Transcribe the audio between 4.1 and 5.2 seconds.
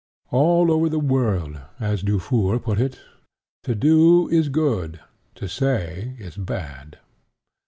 is good,